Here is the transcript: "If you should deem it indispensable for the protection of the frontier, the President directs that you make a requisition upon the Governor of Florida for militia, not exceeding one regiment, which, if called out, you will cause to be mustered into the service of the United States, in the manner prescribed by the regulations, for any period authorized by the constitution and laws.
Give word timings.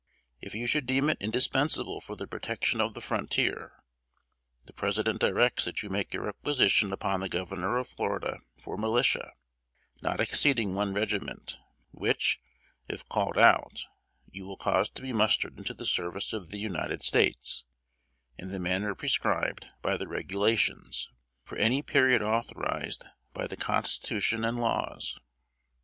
"If 0.41 0.55
you 0.55 0.65
should 0.65 0.87
deem 0.87 1.11
it 1.11 1.19
indispensable 1.21 2.01
for 2.01 2.15
the 2.15 2.25
protection 2.25 2.81
of 2.81 2.95
the 2.95 3.01
frontier, 3.01 3.77
the 4.65 4.73
President 4.73 5.19
directs 5.19 5.65
that 5.65 5.83
you 5.83 5.91
make 5.91 6.11
a 6.15 6.19
requisition 6.19 6.91
upon 6.91 7.19
the 7.19 7.29
Governor 7.29 7.77
of 7.77 7.87
Florida 7.89 8.39
for 8.57 8.77
militia, 8.77 9.31
not 10.01 10.19
exceeding 10.19 10.73
one 10.73 10.91
regiment, 10.91 11.59
which, 11.91 12.39
if 12.87 13.07
called 13.09 13.37
out, 13.37 13.85
you 14.31 14.43
will 14.47 14.57
cause 14.57 14.89
to 14.89 15.03
be 15.03 15.13
mustered 15.13 15.59
into 15.59 15.75
the 15.75 15.85
service 15.85 16.33
of 16.33 16.49
the 16.49 16.57
United 16.57 17.03
States, 17.03 17.65
in 18.39 18.49
the 18.49 18.57
manner 18.57 18.95
prescribed 18.95 19.67
by 19.83 19.97
the 19.97 20.07
regulations, 20.07 21.09
for 21.43 21.59
any 21.59 21.83
period 21.83 22.23
authorized 22.23 23.05
by 23.33 23.45
the 23.45 23.55
constitution 23.55 24.43
and 24.43 24.59
laws. 24.59 25.19